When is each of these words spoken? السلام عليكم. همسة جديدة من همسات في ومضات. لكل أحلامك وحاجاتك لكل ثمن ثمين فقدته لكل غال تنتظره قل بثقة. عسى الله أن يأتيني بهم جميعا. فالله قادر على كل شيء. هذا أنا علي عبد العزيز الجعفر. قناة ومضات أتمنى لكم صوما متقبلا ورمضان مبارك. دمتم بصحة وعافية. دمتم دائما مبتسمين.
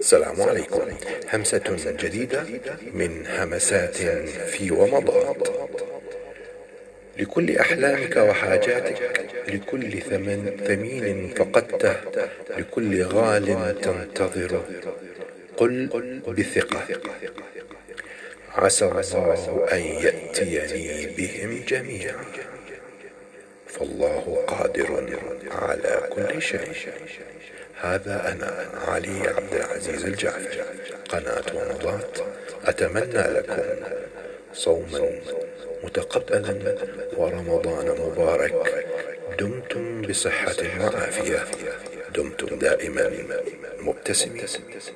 السلام 0.00 0.42
عليكم. 0.42 0.82
همسة 1.32 1.76
جديدة 2.02 2.44
من 2.94 3.26
همسات 3.26 3.96
في 4.52 4.70
ومضات. 4.70 5.48
لكل 7.18 7.56
أحلامك 7.58 8.16
وحاجاتك 8.16 9.26
لكل 9.48 10.00
ثمن 10.00 10.60
ثمين 10.66 11.34
فقدته 11.36 11.96
لكل 12.58 13.02
غال 13.02 13.80
تنتظره 13.80 14.64
قل 15.56 16.20
بثقة. 16.28 16.86
عسى 18.54 18.84
الله 18.84 19.66
أن 19.72 19.80
يأتيني 19.80 21.06
بهم 21.06 21.64
جميعا. 21.68 22.24
فالله 23.66 24.44
قادر 24.46 25.18
على 25.50 26.08
كل 26.10 26.42
شيء. 26.42 26.72
هذا 27.80 28.32
أنا 28.32 28.68
علي 28.88 29.28
عبد 29.28 29.54
العزيز 29.54 30.04
الجعفر. 30.04 30.64
قناة 31.08 31.44
ومضات 31.54 32.18
أتمنى 32.64 33.38
لكم 33.38 33.62
صوما 34.52 35.10
متقبلا 35.84 36.76
ورمضان 37.16 37.86
مبارك. 38.00 38.84
دمتم 39.38 40.02
بصحة 40.02 40.56
وعافية. 40.80 41.44
دمتم 42.14 42.58
دائما 42.58 43.10
مبتسمين. 43.80 44.46